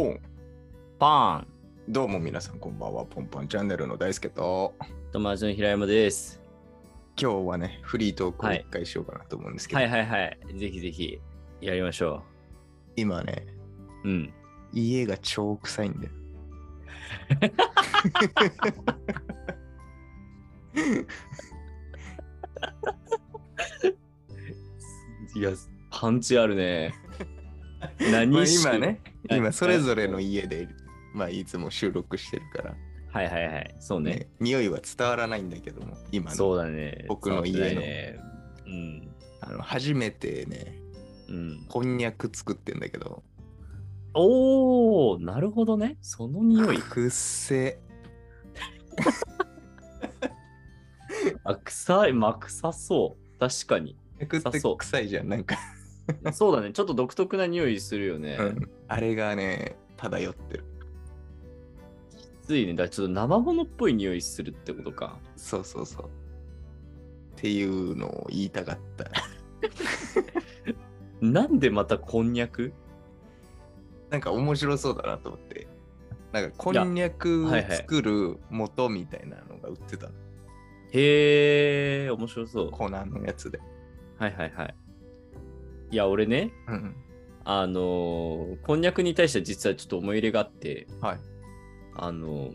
[0.00, 0.20] ポン。
[0.98, 1.44] パ
[1.86, 3.04] どうも皆さんこんばんは。
[3.04, 6.40] ポンポンチャンネルの大輔と、ン友達の平山です。
[7.20, 10.38] 今日はね、フリートークをはい一回しようかなと思うんですけど、はいはいはい。
[10.56, 11.20] ぜひぜひ
[11.60, 12.22] やりましょ
[12.96, 13.44] 今ね、
[14.04, 14.08] う。
[14.08, 14.32] うん。
[14.72, 16.12] 家が超臭いんだよ。
[25.36, 25.50] いや、
[25.90, 26.94] パンチあるね。
[28.12, 30.68] まあ今ね、はい今それぞれの家で、
[31.14, 32.74] まあいつも収録してるから、
[33.12, 33.74] はいはいはい。
[33.80, 34.10] そうね。
[34.10, 37.04] ね、匂いは伝わらないんだけども、今そうのだね。
[37.08, 38.20] 僕の家のね。
[38.66, 39.10] うん。
[39.40, 40.80] あの初めてね、
[41.28, 41.66] うん。
[41.68, 43.22] こんにゃく作ってんだけど、
[44.14, 45.96] おー、なるほどね。
[46.00, 46.78] その匂い。
[46.78, 47.80] くっせ。
[51.44, 52.12] あ、臭い。
[52.12, 53.38] まあ、臭そう。
[53.38, 53.96] 確かに。
[54.28, 55.56] 臭そう臭いじゃん、なんか、
[56.32, 56.72] そうだね。
[56.72, 58.36] ちょっと独特な匂いするよね。
[58.40, 60.64] うんあれがね、漂ってる。
[62.42, 62.72] ついね。
[62.72, 65.18] だからちょっと生物っぽい匂いするってことか。
[65.36, 66.06] そうそうそう。
[66.06, 66.08] っ
[67.36, 69.10] ていうのを言いたかった。
[71.24, 72.72] なんでまたこんにゃく？
[74.10, 75.68] なんか面白そうだなと思って。
[76.32, 80.12] なんかこんにゃくをはいはい作る元みたいなのが売ってたの。
[80.92, 82.70] へえ、面白そう。
[82.70, 83.60] 粉のやつで。
[84.18, 84.74] はいはいはい。
[85.90, 86.94] いや、俺ね、うん。
[87.44, 91.18] あのーこんにゃくに対しては実はちょっと思い入れがあって、はい。
[91.96, 92.52] あのー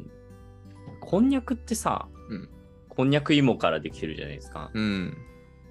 [1.02, 2.50] こんにゃくってさ、うん
[2.90, 4.72] こんにゃく芋からできてるじゃないですか。
[4.74, 5.18] うん。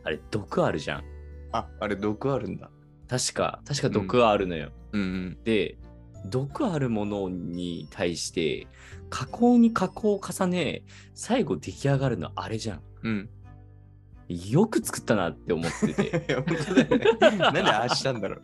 [0.03, 1.05] あれ、毒あるじゃん。
[1.53, 2.71] あ、あれ毒あるんだ。
[3.09, 4.71] 確か、確か毒あるのよ。
[4.93, 5.79] うんで、
[6.27, 8.67] 毒あるものに対して、
[9.09, 10.83] 加工に加工を重ね、
[11.15, 12.81] 最後出来上がるのあれじゃん。
[13.05, 13.31] うん。
[14.29, 14.51] うん。
[14.51, 16.25] よく作ったなって思ってて。
[16.29, 17.39] いや、本当だよね。
[17.39, 18.41] なんでああしたんだろう。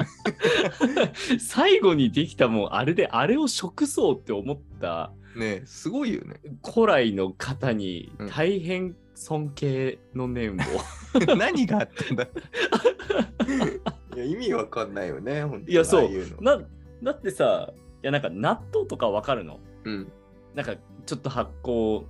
[1.40, 6.40] 最後にできたもんあれであれを食そうって思ったねえすごいよね。
[6.64, 10.56] 古来の方にうん大変尊敬の念を、
[11.36, 12.24] 何があったんだ？
[12.24, 16.58] いや、意味わかんないよね、本当にいやそうああいうの。
[16.58, 16.64] な
[17.02, 17.70] だってさ
[18.02, 19.60] いやなんか納豆とかわかるの？
[19.84, 20.12] うん。
[20.54, 20.74] なんか
[21.06, 22.04] ちょっと発酵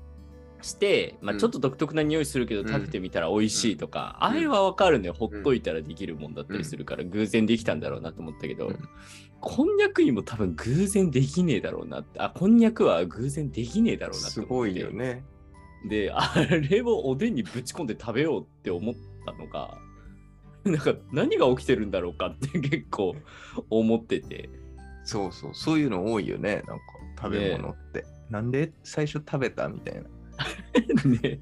[0.63, 1.39] して、まあ、うん。
[1.39, 2.69] ちょっと独特な匂いするけどうん。
[2.69, 4.27] 食べてみたら美味しいとか、うん。
[4.29, 5.11] あれはわかるね。
[5.11, 8.79] ほっといたらできるもんだったりするから、偶然できたんだろうなと思ったけど、うん。
[9.41, 15.25] こんにゃくにも多分偶然できねえだろうなってあこんにゃくは偶然できねえだろうなっすごいよね。
[15.89, 18.95] で、あれをおでんにぶち込んで食べようって思っ
[19.25, 19.79] たのが、
[20.65, 23.17] なんか何が起きてるんだろうかって結構
[23.71, 24.51] 思ってて。
[25.05, 26.83] そうそう、そういうの多いよね、なんか
[27.23, 28.05] 食べ物って。
[28.29, 30.03] なんで最初食べたみたいな。
[31.23, 31.41] ね。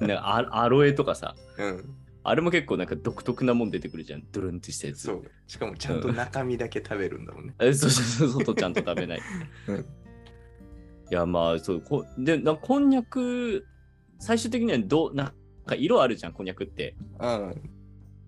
[0.00, 1.94] なんかアアロエとかさ、うん。
[2.24, 4.22] あれも結構なんか独特なもん出てくるじゃん。
[4.32, 5.02] ドゥルンってしたやつ。
[5.02, 5.30] そう。
[5.46, 7.54] しかもちゃんと中身だけ食べるんだもんね。
[7.60, 9.20] え そうそうそう、外ちゃんと食べない。
[9.68, 9.86] うん
[11.10, 13.66] いや、まあ、そう、こで、なこんにゃく、
[14.18, 15.32] 最終的にはどう、なん
[15.64, 16.96] か色あるじゃん、こんにゃくって。
[17.18, 17.54] うん。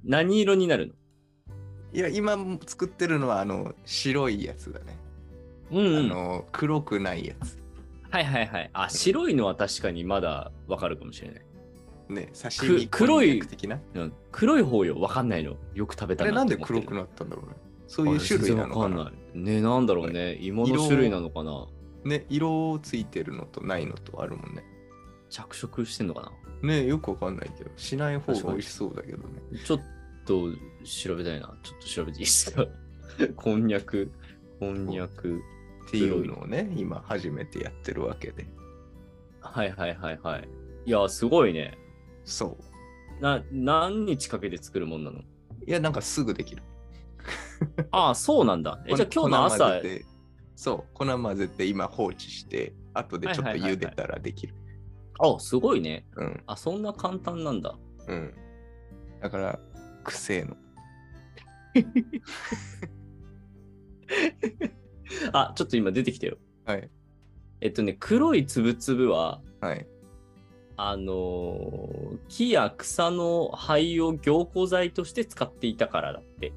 [0.02, 0.94] 何色になるの？
[1.92, 4.96] いや、今作ってるのはあの白いやつだね。
[5.70, 5.96] うん、うん。
[5.98, 7.59] あの黒くないやつ。
[8.10, 8.70] はいはいはい。
[8.72, 11.44] あ、白いのは確かにまだわかるかもしれない。
[12.08, 13.40] ね、刺身く黒い。
[13.40, 15.56] うん、黒い方よ、わかんないの。
[15.74, 17.54] よく食べたなあれなんで黒くなったんだろうね。
[17.86, 18.96] そういう種類なのかな？
[18.96, 19.38] かんない。
[19.38, 20.36] ね、なんだろうね。
[20.40, 21.66] 芋の種類なのかな。
[22.04, 24.64] ね、色ついてるのとないのとあるもんね。
[25.28, 26.32] 着色してんのか
[26.62, 29.24] ね、よくわかんないけど、しない方が美味しそうだけどね。
[29.52, 29.58] な。
[29.64, 29.80] ちょっ
[30.26, 30.50] と
[30.84, 31.54] 調べたいな。
[31.62, 32.66] ちょっと調べていいですか？
[33.36, 34.10] こんにゃく、
[34.58, 35.40] こんにゃく。
[35.86, 38.46] っていうのをね、今初めてやってるわけで。
[39.40, 40.48] はいはいはいはい。
[40.86, 41.76] いや、すごいね。
[42.24, 42.56] そ
[43.18, 43.22] う。
[43.22, 45.20] な、何日かけて作るもんなの？
[45.20, 45.24] い
[45.66, 46.62] や、なんかすぐできる。
[47.90, 48.82] ああ、そうなんだ。
[48.86, 49.80] え、じゃあ今日の粉朝、
[50.54, 54.54] そう、粉混ぜて今放置して、後でちょっと茹でたらできる。
[55.18, 56.06] あ、すごいね。
[56.16, 57.76] うん、あ、そんな簡単なんだ。
[58.08, 58.34] うん。
[59.20, 59.60] だから、
[60.02, 60.56] くせえの。
[65.38, 66.36] あ、ちょっと今出てきたよ。
[66.64, 66.90] はい。
[67.60, 69.86] えっとね、黒いつぶつぶは、はい。
[70.76, 76.52] あのー木や草の灰を凝固剤として使っていたからだって。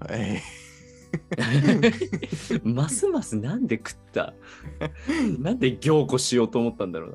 [0.00, 0.42] はい。
[2.64, 4.34] ますますなんで食った？
[5.40, 7.12] なんで凝固しようと思ったんだろう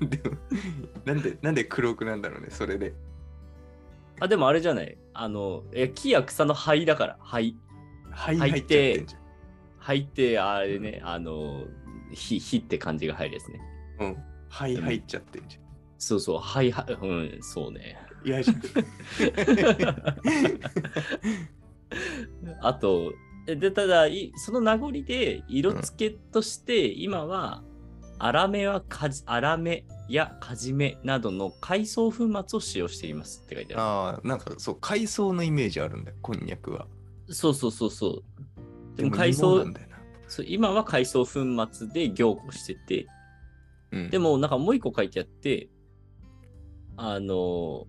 [0.00, 0.06] な。
[0.06, 0.36] でも、
[1.04, 2.94] なんで、なんで黒くなんだろうね、それで。
[4.20, 4.96] あ、でもあれじゃない？
[5.14, 7.56] あの、え木や草の灰だから、灰。
[8.10, 9.06] はい、入っ入っててん
[9.82, 11.64] じ灰って、あれね、あの、
[12.12, 13.60] 火、火って感じが入るやつね。
[13.98, 14.06] ゃん。
[14.08, 14.16] うん。
[14.48, 15.58] はい、入っちゃってんじ
[15.98, 17.98] そうそう、灰、灰、うん、そうね。
[18.22, 18.28] ゃん。
[18.28, 18.62] 嫌じゃん。
[22.60, 23.12] あと、
[23.46, 27.62] で、ただ、いその名残で色付けとして、今は、
[28.20, 33.82] 粗めはかじ、粗めやかじめなどの海藻粉末を使用していますって書いてある。
[33.82, 36.86] ああ、なんかそう、海藻のイメージあるんだよ、こんにゃくは。
[37.28, 38.22] そうそうそうそう。
[38.96, 39.64] でもも海藻。
[40.28, 43.06] そう今は海藻粉末で凝固してて、
[43.90, 45.68] うん、でもなんかもう一個書いてあって、
[46.96, 47.86] あの、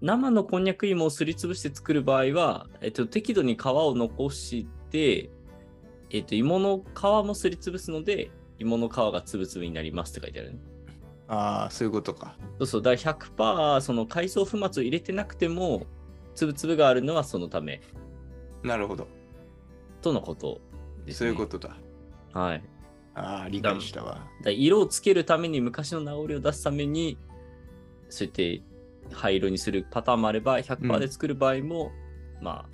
[0.00, 5.30] 生のこんにゃく芋をすりつぶして作る場合は、えっと、適度に皮を残して、
[6.10, 10.58] えっと、芋の皮もすりつぶすので、芋の皮がつぶつぶになりますって書いてあるね。
[11.28, 12.36] ああ、そういうことか。
[12.58, 15.86] そうそう、だから100%その海藻粉末を入れてなくても、
[16.34, 17.80] つぶつぶがあるのはそのため
[18.64, 19.06] なるほど。
[20.04, 20.60] とのこと
[21.06, 21.14] です、ね。
[21.14, 21.76] そういうことだ。
[22.34, 22.62] はい。
[23.14, 24.26] ああ、理解したわ。
[24.42, 27.16] だ色をつけるために昔の名残を出すために
[28.10, 28.62] そうやって
[29.12, 31.90] 灰色にするパターンもあれば100%で作る場合も、
[32.42, 32.66] ま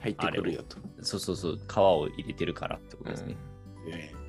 [0.00, 0.78] 入ってくるよと。
[0.78, 3.36] あそうそうそう皮を入れてるからってことですね、
[3.86, 4.20] うんええ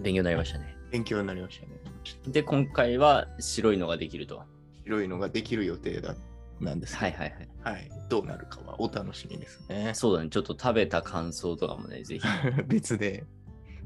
[0.00, 1.80] 勉強になりましたね勉強になりましたね。
[2.26, 4.42] で今回は白いのができると
[4.84, 6.16] 白いのができる予定だ
[6.60, 7.34] なんですはいはい
[7.64, 7.74] はい。
[7.74, 7.90] はい。
[8.08, 9.92] どうなるかはお楽しみですね。
[9.94, 10.30] そうだね。
[10.30, 12.26] ちょっと食べた感想とかもねぜひ。
[12.66, 13.24] 別で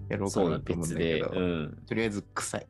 [0.09, 1.41] やろうかそうだなと思うん別だけど、で。
[1.41, 1.83] うん。
[1.87, 2.67] とりあえず臭い。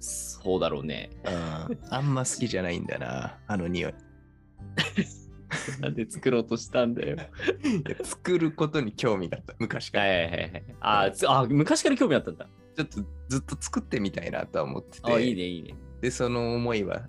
[0.00, 1.10] そうだろうね。
[1.24, 1.78] うん。
[1.90, 3.94] あんま好きじゃないんだな、あの匂い。
[5.80, 7.18] なんで作ろうとしたんだよ。
[8.02, 10.04] 作ることに興味があった、昔から。
[10.04, 10.64] はいはいはいはい。
[10.80, 12.48] あつあ昔から興味あったんだ。
[12.76, 15.74] ちょっとずっと作ってみたいなとは思ってて、あいいねいいね。
[16.00, 17.06] で、その思いは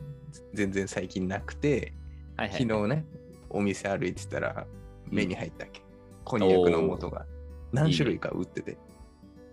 [0.53, 1.93] 全然最近なくて、
[2.37, 2.61] はいはい。
[2.61, 3.05] 昨日ね、
[3.49, 4.65] お店歩いてたら
[5.09, 5.81] 目に入ったっけ、
[6.23, 7.25] こんにゃくの素が
[7.71, 8.77] 何種類か売ってて、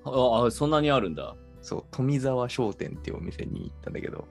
[0.04, 1.36] ああそんなにあるんだ。
[1.60, 4.26] そう、富沢商店っていうお店に行ったんだけど、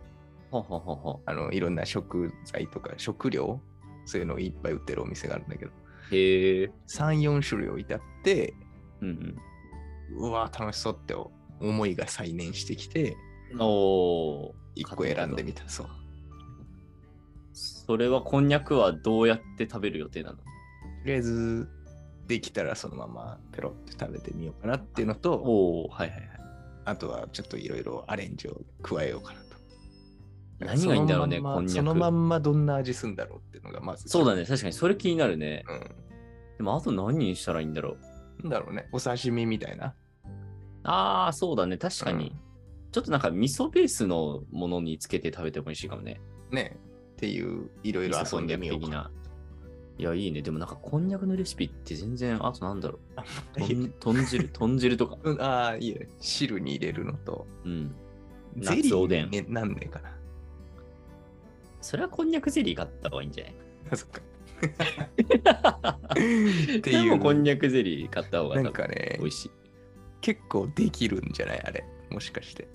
[0.51, 3.59] ははははあのいろんな食材とか食料、
[4.05, 5.71] そういうのをいっぱい売ってるお店があるんだけど、
[6.11, 8.53] へえ3、4種類置いてあって、
[9.01, 9.35] うん
[10.15, 11.13] うわ楽しそうって
[11.59, 13.17] 思いが再燃してきて、
[13.51, 13.61] うん。
[13.61, 14.83] おー。
[14.83, 15.67] 1個選んでみた。
[15.67, 15.87] そう。
[17.57, 20.37] それはこんにゃくはどうやって食べる予定なの？
[20.37, 20.43] と
[21.05, 21.67] りあえず、
[22.27, 26.29] できたらそのままペロって食べてみようかなっていうのと、おおはいはいはい。
[26.85, 29.47] あとはちょっといろいろアレンジを加えようかなと。
[30.59, 34.07] 何がいいんだろうねそのままこんにゃくそのまんまどんな味すんだろうっていうのがまず。
[34.07, 35.63] そうだね、確かにそれ気になるね。
[35.67, 35.79] うん。
[36.57, 37.97] でもあと何にしたらいいんだろ
[38.39, 38.43] う？
[38.43, 38.87] なんだろうね。
[38.91, 39.95] お刺身みたいな。
[40.83, 42.35] ああ、そうだね、確かに。
[42.91, 46.21] ちょっとなんか味噌ベースのものにつけて食べてもいいしいかもね。
[46.51, 46.77] ね。
[47.17, 49.09] っていう、いろいろ遊んでみようか。
[49.97, 50.43] いや、いいね。
[50.43, 53.57] でもなんかこんにゃくのレシピって全然、あとなんだろう。
[53.99, 55.17] とん豚汁、豚汁とか。
[55.23, 56.07] うん、ああ、いいね。
[56.19, 57.95] 汁に入れるのと、うん。
[58.59, 60.15] ゼリ夏おでんなんねえかな。
[61.81, 63.53] それはこんにゃくゼリー買った方がいいんじゃない？
[63.91, 64.21] あそっか。
[66.13, 69.51] ってでいうもこんにゃくゼリー買った方がなんかね美、味しい。
[70.21, 71.61] 結構できるんじゃない？
[71.63, 71.83] あれ。
[72.11, 72.67] もしかして。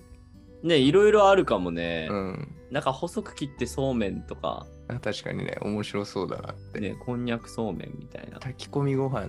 [0.63, 2.07] ね、いろいろあるかもね。
[2.09, 2.55] うん。
[2.73, 6.79] なんか細く切ってそうめんとか、あ確かにね、面白そうだなって。
[6.79, 8.39] ね、こんにゃくそうめんみたいな。
[8.39, 9.27] 炊き込みご飯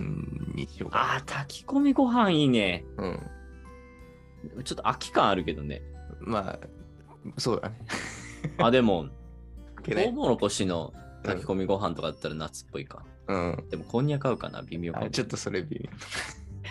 [0.55, 2.87] にしようかああ、炊き込みご飯いいね。
[2.97, 3.05] な。
[3.05, 4.65] うん。
[4.65, 5.83] ちょっと飽き感あるけどね。
[6.21, 6.59] まあ、
[7.37, 7.77] そうだね。
[8.57, 9.09] あ、でも、
[9.83, 13.05] けねトウモロコシの炊き込みご飯とかだったら夏っぽいか。
[13.29, 13.65] うん。
[13.69, 15.07] でも、こんにゃく合うかな微妙かも。
[15.07, 15.91] あちょっとそれ微妙。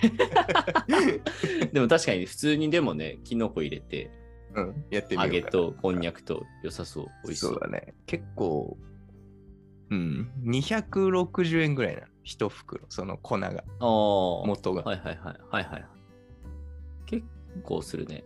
[1.71, 4.09] でも確かに普通にでもね、キノコ入れて、
[4.55, 4.85] うん。
[4.89, 5.33] やってみよう。
[5.33, 7.05] 揚げとこんにゃくと良さそう。
[7.23, 7.51] 美味しそう。
[7.51, 7.93] そうだね。
[8.05, 8.77] 結構、
[9.89, 10.31] うん。
[10.45, 12.07] 260円ぐらいなの。
[12.23, 13.63] 一袋、その粉が、ああ。
[13.79, 14.83] 元が。
[14.83, 15.37] はいはいはい。
[15.49, 15.85] はいはい。
[17.05, 17.25] 結
[17.63, 18.23] 構するね。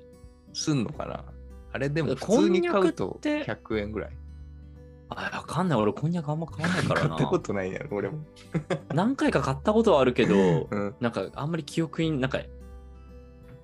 [0.53, 1.25] すんのかな？
[1.73, 4.17] あれでも普通に買うとって100円ぐらい。
[5.09, 5.79] あ、わかんない。
[5.79, 7.41] 俺、こんにゃくあんま買わないから買ったこな。
[7.41, 8.19] とないやろ、俺も。
[8.93, 10.95] 何回か買ったことはあるけど、うん。
[10.99, 12.39] なんかあんまり記憶になんか、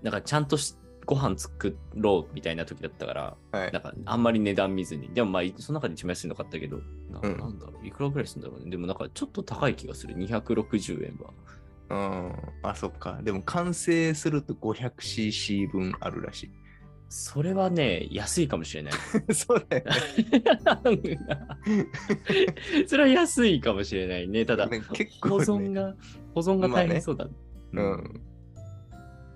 [0.01, 3.81] なんかちゃんとしご飯作ろうみたいな時だったから、はいなん。
[3.81, 5.09] かあんまり値段見ずに。
[5.13, 6.77] でもまあ、その中で一番安いの買ったけど、
[7.11, 8.69] なうんなんだろう、いくらぐらいするんだろうね。
[8.69, 10.15] でもなんかちょっと高い気がする。
[10.15, 11.33] 260円は。
[11.89, 11.95] う
[12.27, 12.35] ん。
[12.63, 13.19] あ、そっか。
[13.23, 16.51] でも完成すると 500cc 分あるらし
[17.09, 18.93] それはね、安いかもしれない。
[18.93, 18.97] い。
[19.35, 21.19] そうだよね。
[22.87, 24.45] それは安いかもしれないね。
[24.45, 25.95] ただ、ね結保構、ね、存が、
[26.33, 27.27] 保存が大変そうだ。
[27.73, 28.21] うん。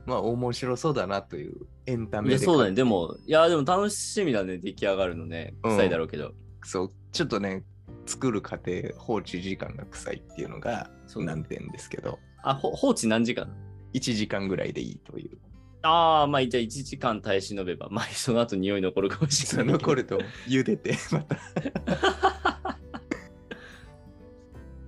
[0.07, 2.35] まあ、面白そうだなというエンタメで。
[2.35, 2.71] いや、そうだね。
[2.71, 4.57] で、も、いや、でも楽しみだね。
[4.57, 5.53] 出来上がるのね。
[5.63, 6.31] うん臭いだろうけど。
[6.63, 7.65] そう、ちょっとね、
[8.05, 13.53] 作る過程、放置時間が臭いっていうのがそうだね難点ですけど、あ、ほ放置何時間
[13.93, 15.37] ？1時間ぐらいでいいという。
[15.81, 19.73] ああ、まあ、じゃあ1時間耐え忍べば、まあ、その後匂い残るかもしそれない。
[19.73, 21.37] 残ると茹でて、 また。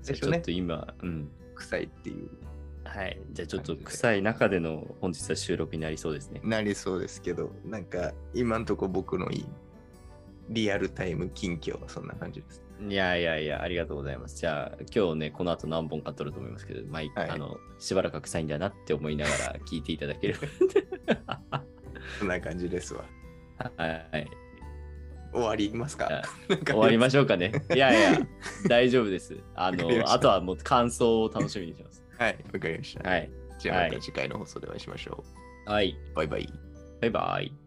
[0.14, 1.30] ちょっと、今、うん。
[1.56, 2.30] 臭いっていう、
[2.90, 3.20] はい。
[3.32, 6.42] じゃあちょっと臭い中での本日は収録になりそうですね。
[6.44, 9.46] なりそうですけど、なんか今んとこ僕のいい
[10.50, 12.64] リアルタイム近況はそんな感じです。
[12.88, 14.38] いやいやいや、ありがとうございます。
[14.38, 21.42] じゃあ今日ね、この後何本か撮ると思いますけど、まあ、はいあのしばらく臭いんだなって思いながら聞いていただければ。
[22.18, 23.04] そんな感じですわ。
[23.78, 24.28] はい。
[25.32, 26.08] 終わりますか？
[26.10, 26.24] あ
[26.66, 27.52] 終わりましょうかね。
[27.74, 28.20] いやいや、
[28.68, 29.38] 大丈夫です。
[29.56, 32.04] あの、たあとはもう感想を楽しみにします。
[32.20, 33.10] はい、わかりました。
[33.10, 33.30] はい。
[33.60, 35.24] じゃあまはいた次回の放送でお会いしましょ
[35.66, 35.98] はい。
[36.12, 36.16] う。
[36.16, 36.50] バイバイ。
[37.02, 37.59] バイバイ。